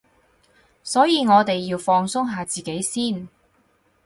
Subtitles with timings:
[0.81, 3.27] 所以我哋要放鬆下自己先